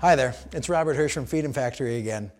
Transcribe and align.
Hi 0.00 0.14
there, 0.14 0.32
it's 0.52 0.68
Robert 0.68 0.94
Hirsch 0.94 1.14
from 1.14 1.26
Freedom 1.26 1.52
Factory 1.52 1.96
again. 1.96 2.30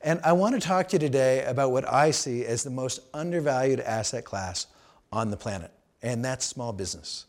And 0.00 0.18
I 0.24 0.32
want 0.32 0.60
to 0.60 0.60
talk 0.60 0.88
to 0.88 0.96
you 0.96 0.98
today 0.98 1.44
about 1.44 1.70
what 1.70 1.88
I 1.88 2.10
see 2.10 2.44
as 2.44 2.64
the 2.64 2.70
most 2.70 2.98
undervalued 3.14 3.78
asset 3.78 4.24
class 4.24 4.66
on 5.12 5.30
the 5.30 5.36
planet, 5.36 5.70
and 6.02 6.24
that's 6.24 6.44
small 6.44 6.72
business. 6.72 7.26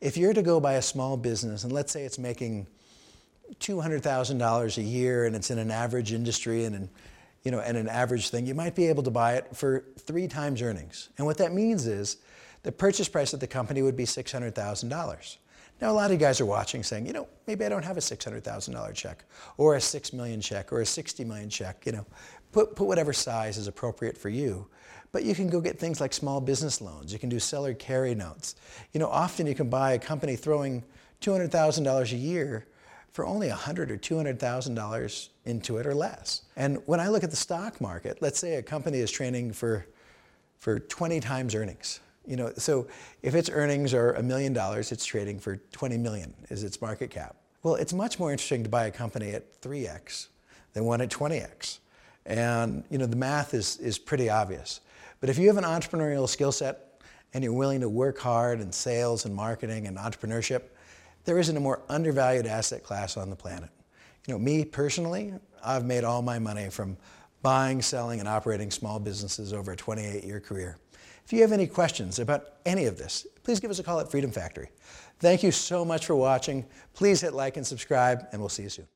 If 0.00 0.16
you're 0.16 0.32
to 0.32 0.42
go 0.42 0.58
buy 0.58 0.72
a 0.72 0.82
small 0.82 1.16
business, 1.16 1.62
and 1.62 1.72
let's 1.72 1.92
say 1.92 2.02
it's 2.02 2.18
making 2.18 2.66
$200,000 3.60 4.78
a 4.78 4.82
year 4.82 5.26
and 5.26 5.36
it's 5.36 5.52
in 5.52 5.60
an 5.60 5.70
average 5.70 6.12
industry 6.12 6.64
and, 6.64 6.74
an, 6.74 6.90
you 7.44 7.52
know, 7.52 7.60
and 7.60 7.76
an 7.76 7.88
average 7.88 8.30
thing, 8.30 8.46
you 8.46 8.56
might 8.56 8.74
be 8.74 8.88
able 8.88 9.04
to 9.04 9.12
buy 9.12 9.34
it 9.34 9.54
for 9.54 9.84
three 9.96 10.26
times 10.26 10.60
earnings. 10.60 11.08
And 11.18 11.24
what 11.24 11.38
that 11.38 11.52
means 11.52 11.86
is 11.86 12.16
the 12.64 12.72
purchase 12.72 13.08
price 13.08 13.32
of 13.32 13.38
the 13.38 13.46
company 13.46 13.80
would 13.80 13.96
be 13.96 14.06
$600,000. 14.06 15.36
Now, 15.80 15.90
a 15.90 15.92
lot 15.92 16.06
of 16.06 16.12
you 16.12 16.18
guys 16.18 16.40
are 16.40 16.46
watching 16.46 16.82
saying, 16.82 17.06
you 17.06 17.12
know, 17.12 17.26
maybe 17.46 17.64
I 17.64 17.70
don't 17.70 17.84
have 17.84 17.96
a 17.96 18.00
$600,000 18.00 18.94
check 18.94 19.24
or 19.56 19.76
a 19.76 19.80
6 19.80 20.12
million 20.12 20.40
check 20.40 20.72
or 20.72 20.82
a 20.82 20.86
60 20.86 21.24
million 21.24 21.48
check, 21.48 21.86
you 21.86 21.92
know, 21.92 22.04
put, 22.52 22.76
put 22.76 22.86
whatever 22.86 23.12
size 23.12 23.56
is 23.56 23.66
appropriate 23.66 24.18
for 24.18 24.28
you. 24.28 24.66
But 25.12 25.24
you 25.24 25.34
can 25.34 25.48
go 25.48 25.60
get 25.60 25.78
things 25.78 26.00
like 26.00 26.12
small 26.12 26.40
business 26.40 26.80
loans. 26.80 27.12
You 27.12 27.18
can 27.18 27.28
do 27.28 27.40
seller 27.40 27.74
carry 27.74 28.14
notes. 28.14 28.56
You 28.92 29.00
know, 29.00 29.08
often 29.08 29.46
you 29.46 29.54
can 29.54 29.70
buy 29.70 29.92
a 29.92 29.98
company 29.98 30.36
throwing 30.36 30.84
$200,000 31.22 32.12
a 32.12 32.16
year 32.16 32.66
for 33.10 33.26
only 33.26 33.48
100 33.48 33.90
or 33.90 33.96
$200,000 33.96 35.28
into 35.46 35.78
it 35.78 35.86
or 35.86 35.94
less. 35.94 36.42
And 36.56 36.80
when 36.86 37.00
I 37.00 37.08
look 37.08 37.24
at 37.24 37.30
the 37.30 37.36
stock 37.36 37.80
market, 37.80 38.18
let's 38.20 38.38
say 38.38 38.56
a 38.56 38.62
company 38.62 38.98
is 38.98 39.10
trading 39.10 39.52
for, 39.52 39.86
for 40.58 40.78
20 40.78 41.18
times 41.20 41.54
earnings. 41.54 42.00
You 42.26 42.36
know, 42.36 42.52
so 42.56 42.86
if 43.22 43.34
its 43.34 43.50
earnings 43.50 43.94
are 43.94 44.12
a 44.12 44.22
million 44.22 44.52
dollars, 44.52 44.92
it's 44.92 45.04
trading 45.04 45.38
for 45.38 45.56
20 45.72 45.98
million 45.98 46.34
is 46.48 46.64
its 46.64 46.80
market 46.80 47.10
cap. 47.10 47.36
Well, 47.62 47.74
it's 47.74 47.92
much 47.92 48.18
more 48.18 48.30
interesting 48.30 48.62
to 48.62 48.68
buy 48.68 48.86
a 48.86 48.90
company 48.90 49.32
at 49.32 49.60
3x 49.60 50.28
than 50.72 50.84
one 50.84 51.00
at 51.00 51.10
20x. 51.10 51.78
And 52.26 52.84
you 52.90 52.98
know, 52.98 53.06
the 53.06 53.16
math 53.16 53.54
is, 53.54 53.76
is 53.78 53.98
pretty 53.98 54.30
obvious. 54.30 54.80
But 55.20 55.28
if 55.28 55.38
you 55.38 55.48
have 55.48 55.56
an 55.56 55.64
entrepreneurial 55.64 56.28
skill 56.28 56.52
set 56.52 57.02
and 57.34 57.44
you're 57.44 57.52
willing 57.52 57.80
to 57.80 57.88
work 57.88 58.18
hard 58.18 58.60
in 58.60 58.72
sales 58.72 59.24
and 59.24 59.34
marketing 59.34 59.86
and 59.86 59.96
entrepreneurship, 59.96 60.62
there 61.24 61.38
isn't 61.38 61.56
a 61.56 61.60
more 61.60 61.82
undervalued 61.88 62.46
asset 62.46 62.82
class 62.82 63.16
on 63.16 63.30
the 63.30 63.36
planet. 63.36 63.68
You 64.26 64.34
know, 64.34 64.38
me 64.38 64.64
personally, 64.64 65.34
I've 65.62 65.84
made 65.84 66.04
all 66.04 66.22
my 66.22 66.38
money 66.38 66.70
from 66.70 66.96
buying, 67.42 67.82
selling, 67.82 68.20
and 68.20 68.28
operating 68.28 68.70
small 68.70 68.98
businesses 68.98 69.52
over 69.52 69.72
a 69.72 69.76
28 69.76 70.24
year 70.24 70.40
career. 70.40 70.76
If 71.24 71.32
you 71.32 71.42
have 71.42 71.52
any 71.52 71.66
questions 71.66 72.18
about 72.18 72.54
any 72.66 72.86
of 72.86 72.98
this, 72.98 73.26
please 73.42 73.60
give 73.60 73.70
us 73.70 73.78
a 73.78 73.82
call 73.82 74.00
at 74.00 74.10
Freedom 74.10 74.30
Factory. 74.30 74.70
Thank 75.20 75.42
you 75.42 75.52
so 75.52 75.84
much 75.84 76.06
for 76.06 76.16
watching. 76.16 76.66
Please 76.94 77.20
hit 77.20 77.34
like 77.34 77.56
and 77.56 77.66
subscribe, 77.66 78.26
and 78.32 78.40
we'll 78.40 78.48
see 78.48 78.64
you 78.64 78.70
soon. 78.70 78.86